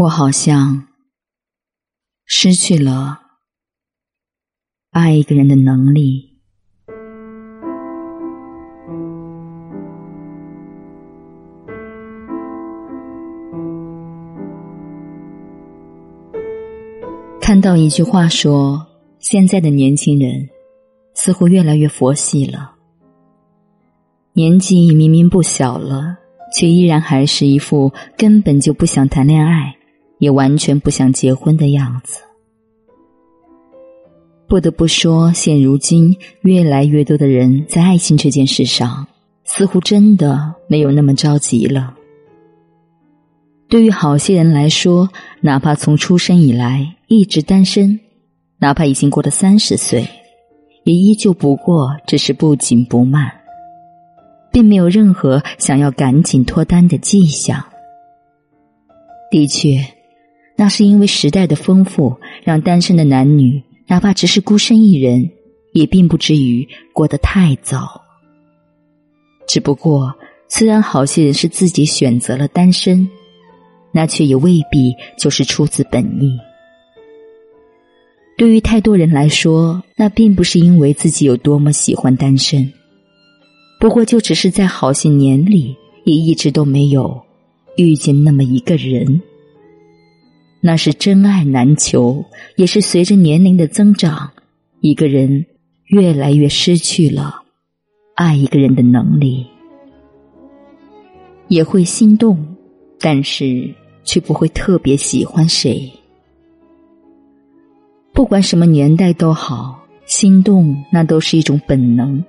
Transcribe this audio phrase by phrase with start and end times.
[0.00, 0.86] 我好像
[2.24, 3.20] 失去了
[4.92, 6.40] 爱一个人的能力。
[17.42, 18.86] 看到一句话说，
[19.18, 20.48] 现在的年轻人
[21.12, 22.74] 似乎越来越佛系了，
[24.32, 26.16] 年纪明明不小了，
[26.56, 29.76] 却依然还是一副根本就不想谈恋爱。
[30.20, 32.20] 也完全不想结婚的样子。
[34.46, 39.06] 不得不说，现如今越来越多的人在爱情这件事上，
[39.44, 41.94] 似乎真的没有那么着急了。
[43.68, 45.08] 对于好些人来说，
[45.40, 48.00] 哪怕从出生以来一直单身，
[48.58, 50.04] 哪怕已经过了三十岁，
[50.82, 53.30] 也依旧不过只是不紧不慢，
[54.50, 57.64] 并没有任何想要赶紧脱单的迹象。
[59.30, 59.78] 的确。
[60.60, 62.14] 那是因为时代的丰富，
[62.44, 65.30] 让单身的男女哪怕只是孤身一人，
[65.72, 68.02] 也并不至于过得太早。
[69.48, 70.14] 只不过，
[70.48, 73.08] 虽然好些人是自己选择了单身，
[73.90, 76.38] 那却也未必就是出自本意。
[78.36, 82.70] 对于太多人来说，那并不是因为自己有多么喜欢单身，
[83.80, 87.18] 不过就只是在好些年里，也一直都没有
[87.78, 89.22] 遇见那么一个人。
[90.60, 92.24] 那是真爱难求，
[92.56, 94.30] 也是随着年龄的增长，
[94.80, 95.46] 一个人
[95.86, 97.42] 越来越失去了
[98.14, 99.46] 爱一个人的能力，
[101.48, 102.56] 也会心动，
[102.98, 105.90] 但是却不会特别喜欢谁。
[108.12, 112.22] 不管什么年代都好，心动那都是一种本能。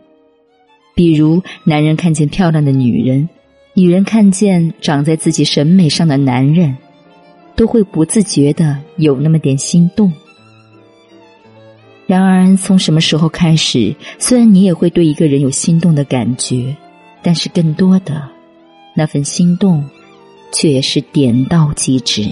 [0.95, 3.27] 比如，男人看见漂亮的女人，
[3.73, 6.77] 女人看见长在自己审美上的男人。
[7.55, 10.11] 都会不自觉的有那么点心动。
[12.07, 16.75] 然而，从什么时候开始，虽然你也会对一个人有心动的感觉，
[17.21, 18.27] 但是更多的
[18.93, 19.81] 那份心动，
[20.51, 22.27] 却也是点到即止，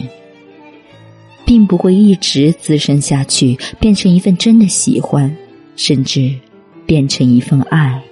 [1.46, 5.34] 并不会一直滋生下去，变成一份真的喜欢，
[5.78, 6.34] 甚至
[6.86, 8.04] 变成一份爱。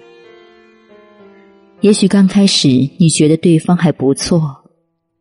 [1.82, 4.56] 也许刚开始你觉得对方还不错，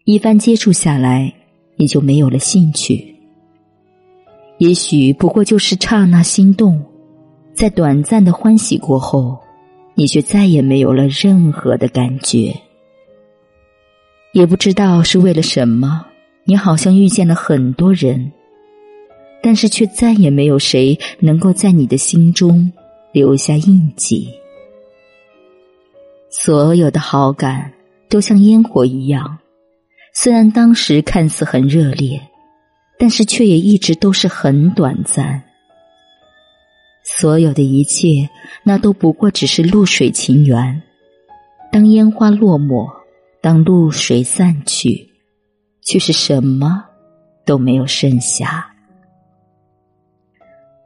[0.05, 1.35] 一番接触下来。
[1.77, 3.15] 也就没有了兴趣。
[4.59, 6.83] 也许不过就是刹那心动，
[7.53, 9.39] 在短暂的欢喜过后，
[9.95, 12.55] 你却再也没有了任何的感觉。
[14.33, 16.07] 也不知道是为了什么，
[16.45, 18.33] 你好像遇见了很多人，
[19.43, 22.73] 但是却再也没有谁能够在你的心中
[23.13, 24.29] 留下印记。
[26.29, 27.73] 所有的好感
[28.09, 29.39] 都像烟火一样。
[30.19, 32.19] 虽然当时看似很热烈，
[32.99, 35.43] 但是却也一直都是很短暂。
[37.05, 38.27] 所有的一切，
[38.63, 40.83] 那都不过只是露水情缘。
[41.71, 42.89] 当烟花落寞，
[43.43, 45.07] 当露水散去，
[45.83, 46.83] 却是什么
[47.45, 48.73] 都没有剩下。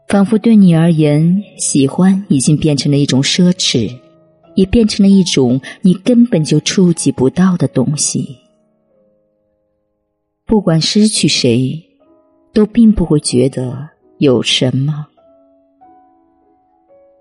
[0.09, 3.97] 仿佛对你而言，喜欢已经变成了一种奢侈，
[4.57, 8.37] 也变成了一种你根本就触及不到的东西。
[10.51, 11.81] 不管失去谁，
[12.53, 13.89] 都并不会觉得
[14.19, 15.07] 有什么。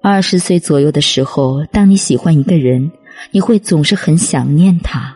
[0.01, 2.89] 二十岁左右的时候，当你喜欢一个人，
[3.29, 5.15] 你会总是很想念他，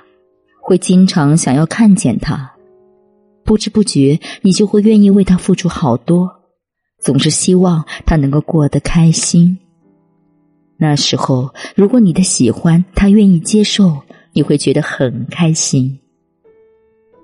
[0.61, 2.53] 会经常想要看见他，
[3.43, 6.29] 不知不觉你就会愿意为他付出好多，
[6.99, 9.57] 总是希望他能够过得开心。
[10.77, 14.03] 那时候，如果你的喜欢他愿意接受，
[14.33, 15.99] 你会觉得很开心。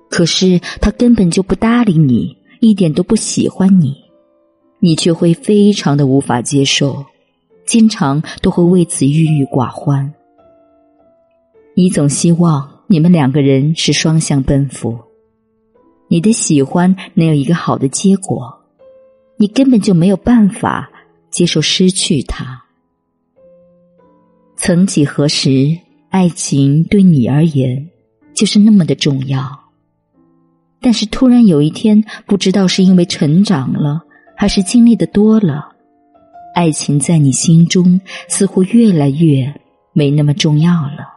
[0.10, 3.96] 可是他根本就不搭理你，一点都不喜欢你，
[4.80, 7.06] 你却会非常的无法接受，
[7.66, 10.14] 经常都会为此郁郁寡欢。
[11.76, 14.98] 你总希望你们两个人是双向奔赴，
[16.08, 18.60] 你的喜欢能有一个好的结果，
[19.38, 20.90] 你根本就没有办法
[21.30, 22.64] 接受失去他。
[24.56, 25.78] 曾几何时，
[26.10, 27.90] 爱情对你而言
[28.34, 29.59] 就是那么的重要。
[30.82, 34.02] 但是突然有一天，不知道是因为成长了，
[34.36, 35.74] 还是经历的多了，
[36.56, 39.54] 爱情在你心中似乎越来越
[39.92, 41.08] 没那么重要了。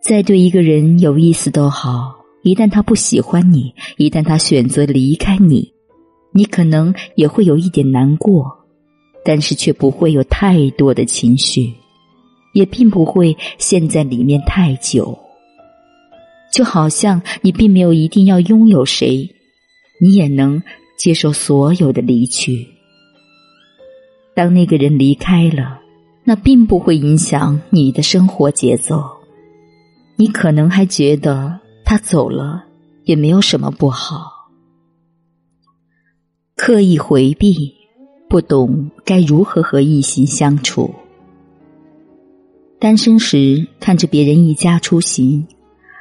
[0.00, 2.14] 再对一个人有意思都好，
[2.44, 5.72] 一旦他不喜欢你，一旦他选择离开你，
[6.32, 8.46] 你可能也会有一点难过，
[9.24, 11.74] 但是却不会有太多的情绪，
[12.54, 15.18] 也并不会陷在里面太久。
[16.56, 19.28] 就好像你并没有一定要拥有谁，
[20.00, 20.62] 你也能
[20.96, 22.66] 接受所有的离去。
[24.34, 25.78] 当那个人离开了，
[26.24, 29.04] 那并不会影响你的生活节奏。
[30.16, 32.64] 你可能还觉得他走了
[33.04, 34.48] 也没有什么不好。
[36.56, 37.74] 刻意回避，
[38.30, 40.94] 不懂该如何和异性相处。
[42.78, 45.46] 单身时看着别人一家出行，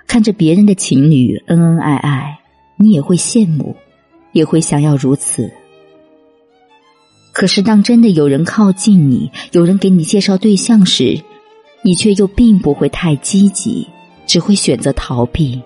[0.07, 2.39] 看着别人的情侣恩恩爱爱，
[2.77, 3.75] 你也会羡慕，
[4.31, 5.51] 也会想要如此。
[7.33, 11.21] 可是，当真的有人靠近你，有人给你介绍对象时，
[11.81, 13.85] 你却又并不会太积极，
[14.25, 15.61] 只会选择逃避，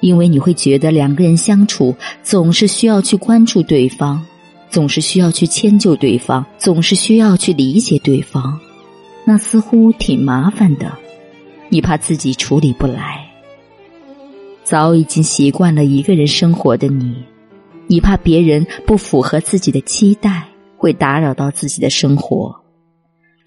[0.00, 4.24] 因为你会觉得两个人相处总是需要去关注对方，
[4.70, 8.58] 总是需要去迁就对方，总是需要去理解对方，
[9.26, 10.90] 那似乎挺麻烦的，
[11.70, 13.26] 你怕自己处理不来。
[14.62, 17.24] 早已经习惯了一个人生活的你。
[17.86, 20.46] 你怕别人不符合自己的期待，
[20.76, 22.54] 会打扰到自己的生活，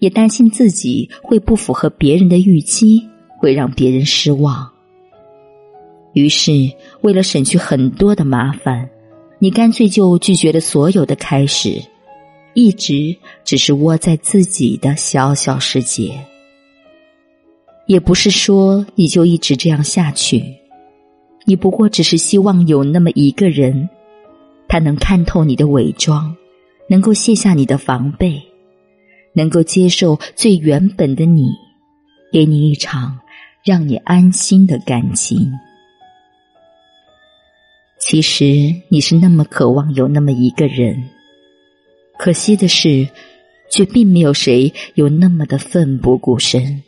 [0.00, 4.70] 也担心自己会不符合别人的预期，会让别人失望。
[6.12, 6.52] 于是，
[7.00, 8.86] 为了省去很多的麻烦，
[9.38, 11.82] 你干脆就拒绝了所有的开始，
[12.52, 16.12] 一直只是窝在自己的小小世界。
[17.86, 20.42] 也不是说你就一直这样下去，
[21.44, 23.88] 你不过只是希望有那么一个人。
[24.66, 26.34] 他能看透你的伪装，
[26.88, 28.42] 能够卸下你的防备，
[29.34, 31.46] 能够接受最原本的你，
[32.32, 33.20] 给你一场
[33.62, 35.52] 让你安心的感情。
[38.00, 41.10] 其实你是那么渴望有那么一个人，
[42.18, 43.06] 可惜的是，
[43.70, 46.82] 却并没有谁有那么的奋不顾身。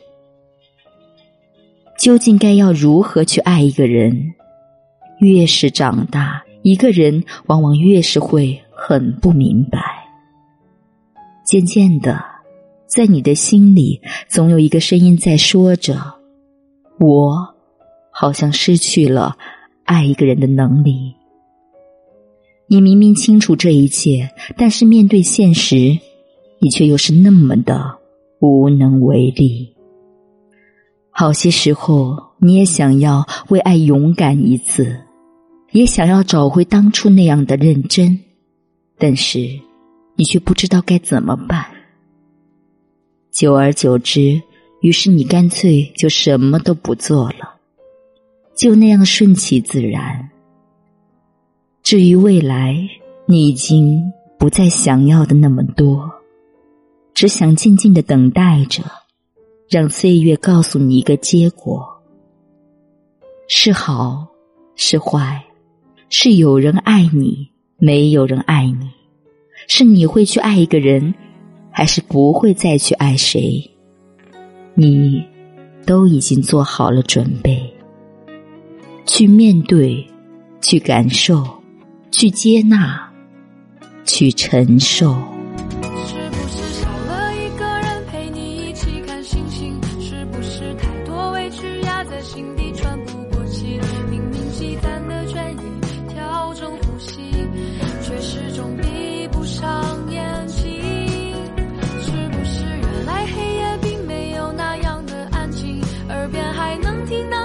[1.97, 4.33] 究竟该要如何去爱一个人？
[5.19, 6.43] 越是长大。
[6.63, 9.79] 一个人往往越是会很不明白。
[11.45, 12.21] 渐渐的，
[12.87, 15.95] 在你的心里，总有一个声音在说着
[16.99, 17.55] ：“我
[18.11, 19.37] 好像失去了
[19.85, 21.13] 爱一个人的能力。”
[22.67, 25.97] 你明明清楚这一切，但是面对现实，
[26.59, 27.97] 你却又是那么的
[28.41, 29.73] 无能为力。
[31.19, 35.01] 好些时候，你也想要为爱勇敢一次。
[35.71, 38.19] 也想要找回当初那样的认真，
[38.99, 39.39] 但是
[40.15, 41.65] 你却不知道该怎么办。
[43.31, 44.39] 久而久之，
[44.81, 47.55] 于是你干脆就什么都不做了，
[48.55, 50.29] 就那样顺其自然。
[51.81, 52.77] 至于未来，
[53.25, 56.11] 你已经不再想要的那么多，
[57.15, 58.83] 只想静静的等待着，
[59.69, 61.85] 让岁月告诉你一个结果：
[63.47, 64.27] 是好
[64.75, 65.43] 是坏。
[66.09, 68.87] 是有人爱你，没有人爱你；
[69.67, 71.13] 是你会去爱一个人，
[71.69, 73.69] 还是不会再去爱谁？
[74.73, 75.21] 你
[75.85, 77.61] 都已经做好了准备，
[79.05, 80.07] 去面对，
[80.61, 81.45] 去感受，
[82.09, 83.11] 去接纳，
[84.05, 85.13] 去承受。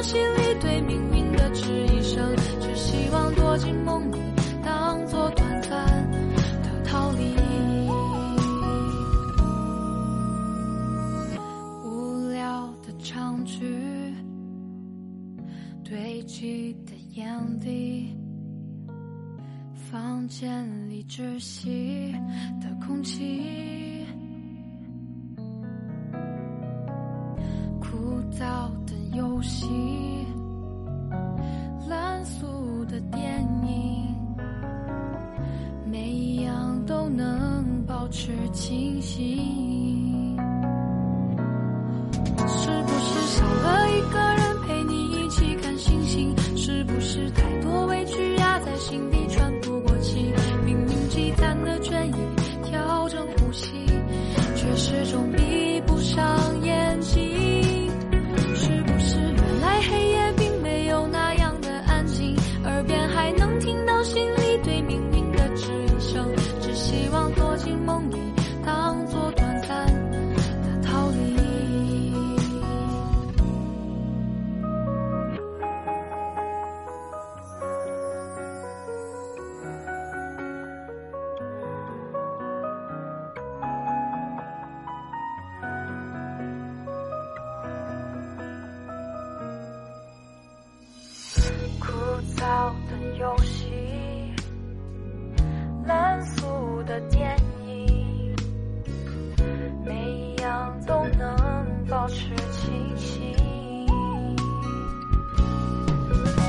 [0.02, 4.18] 心里对命运的质疑声只希望躲进梦里
[4.60, 6.10] 当作短暂
[6.60, 7.36] 的逃离。
[11.84, 13.64] 无聊的长句
[15.84, 18.12] 堆积的眼底
[19.72, 22.12] 房间里窒息
[22.60, 24.01] 的空气。
[29.42, 29.66] 呼吸，
[31.88, 34.14] 烂俗的电影，
[35.84, 39.61] 每一样都能保持清醒，
[93.22, 93.68] 游戏，
[95.86, 97.36] 烂俗的电
[97.68, 98.34] 影，
[99.86, 103.32] 每一样都能保持清醒。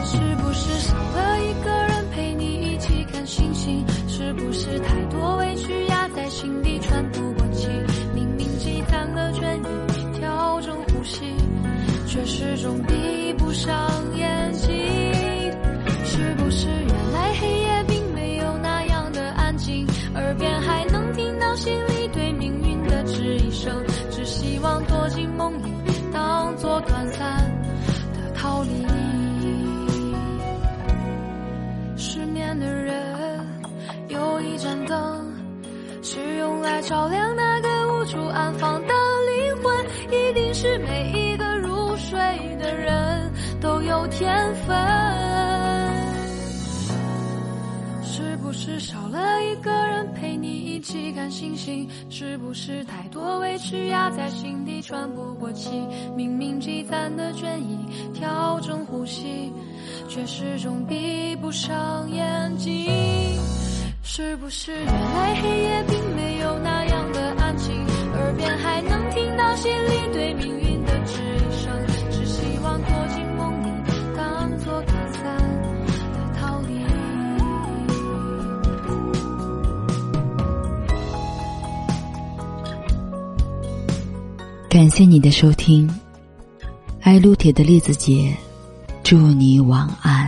[0.04, 3.86] 是不是少了一个人陪你一起看星星？
[4.08, 5.43] 是不是太多
[48.94, 51.90] 少了一个人陪你一起看星星？
[52.12, 55.72] 是不是太多委屈压在心底喘不过气？
[56.16, 57.76] 明明积攒的倦意，
[58.14, 59.52] 调整呼吸，
[60.08, 62.88] 却始终闭不上眼睛。
[64.04, 67.74] 是不是原来黑夜并没有那样的安静？
[68.14, 70.63] 耳边还能听到心里对命运
[84.84, 85.90] 感谢你的收听，
[87.00, 88.36] 爱撸铁的栗子姐，
[89.02, 90.23] 祝你晚安。